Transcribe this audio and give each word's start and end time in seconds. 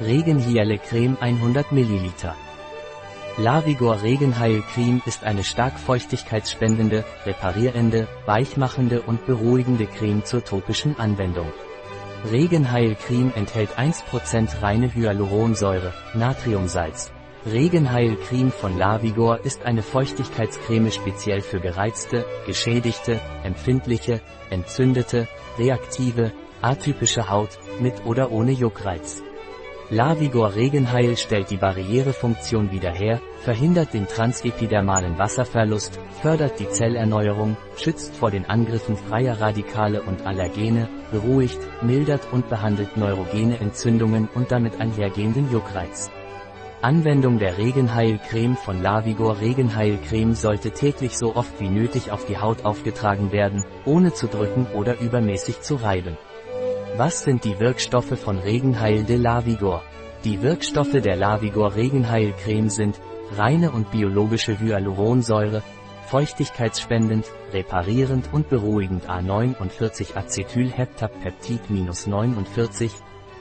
Regenhyale 0.00 0.78
Creme 0.78 1.16
100 1.20 1.70
ml. 1.70 2.10
Lavigor 3.36 4.02
Regenheilcreme 4.02 5.00
ist 5.06 5.22
eine 5.22 5.44
stark 5.44 5.78
feuchtigkeitsspendende, 5.78 7.04
reparierende, 7.24 8.08
weichmachende 8.26 9.02
und 9.02 9.24
beruhigende 9.24 9.86
Creme 9.86 10.24
zur 10.24 10.44
topischen 10.44 10.98
Anwendung. 10.98 11.46
Regenheilcreme 12.28 13.32
enthält 13.36 13.78
1% 13.78 14.62
reine 14.62 14.92
Hyaluronsäure, 14.92 15.92
Natriumsalz. 16.14 17.12
Regenheilcreme 17.46 18.50
von 18.50 18.76
Lavigor 18.76 19.44
ist 19.44 19.64
eine 19.64 19.84
Feuchtigkeitscreme 19.84 20.90
speziell 20.90 21.40
für 21.40 21.60
gereizte, 21.60 22.24
geschädigte, 22.46 23.20
empfindliche, 23.44 24.20
entzündete, 24.50 25.28
reaktive, 25.56 26.32
atypische 26.62 27.28
Haut, 27.28 27.60
mit 27.80 28.04
oder 28.04 28.32
ohne 28.32 28.50
Juckreiz. 28.50 29.22
Lavigor 29.90 30.54
Regenheil 30.54 31.14
stellt 31.18 31.50
die 31.50 31.58
Barrierefunktion 31.58 32.72
wieder 32.72 32.90
her, 32.90 33.20
verhindert 33.40 33.92
den 33.92 34.06
transepidermalen 34.06 35.18
Wasserverlust, 35.18 36.00
fördert 36.22 36.58
die 36.58 36.70
Zellerneuerung, 36.70 37.58
schützt 37.76 38.16
vor 38.16 38.30
den 38.30 38.46
Angriffen 38.46 38.96
freier 38.96 39.42
Radikale 39.42 40.00
und 40.00 40.26
Allergene, 40.26 40.88
beruhigt, 41.12 41.58
mildert 41.82 42.26
und 42.32 42.48
behandelt 42.48 42.96
neurogene 42.96 43.60
Entzündungen 43.60 44.26
und 44.34 44.50
damit 44.50 44.80
einhergehenden 44.80 45.52
Juckreiz. 45.52 46.10
Anwendung 46.80 47.38
der 47.38 47.58
Regenheilcreme 47.58 48.56
von 48.56 48.82
Lavigor 48.82 49.38
Regenheilcreme 49.40 50.34
sollte 50.34 50.70
täglich 50.70 51.18
so 51.18 51.36
oft 51.36 51.60
wie 51.60 51.68
nötig 51.68 52.10
auf 52.10 52.24
die 52.24 52.38
Haut 52.38 52.64
aufgetragen 52.64 53.32
werden, 53.32 53.64
ohne 53.84 54.14
zu 54.14 54.28
drücken 54.28 54.66
oder 54.74 54.98
übermäßig 54.98 55.60
zu 55.60 55.76
reiben. 55.76 56.16
Was 56.96 57.24
sind 57.24 57.42
die 57.42 57.58
Wirkstoffe 57.58 58.16
von 58.16 58.38
Regenheil 58.38 59.02
de 59.02 59.16
Lavigor? 59.16 59.82
Die 60.22 60.42
Wirkstoffe 60.42 60.92
der 60.92 61.16
Lavigor 61.16 61.74
Regenheilcreme 61.74 62.70
sind 62.70 63.00
reine 63.36 63.72
und 63.72 63.90
biologische 63.90 64.60
Hyaluronsäure, 64.60 65.64
feuchtigkeitsspendend, 66.06 67.26
reparierend 67.52 68.32
und 68.32 68.48
beruhigend 68.48 69.10
A49 69.10 70.14
Acetylheptapeptid-49, 70.14 72.92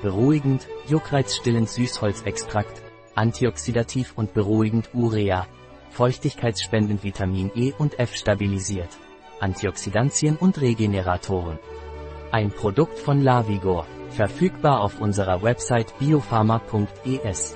beruhigend, 0.01 0.67
juckreizstillend 0.87 1.69
Süßholzextrakt, 1.69 2.81
antioxidativ 3.13 4.13
und 4.15 4.33
beruhigend 4.33 4.89
Urea, 4.95 5.45
feuchtigkeitsspendend 5.91 7.03
Vitamin 7.03 7.51
E 7.53 7.71
und 7.77 7.99
F 7.99 8.15
stabilisiert, 8.15 8.89
Antioxidantien 9.39 10.37
und 10.37 10.59
Regeneratoren. 10.59 11.59
Ein 12.33 12.49
Produkt 12.49 12.97
von 12.97 13.21
Lavigor, 13.21 13.85
verfügbar 14.09 14.81
auf 14.81 14.99
unserer 14.99 15.43
Website 15.43 15.93
biopharma.es. 15.99 17.55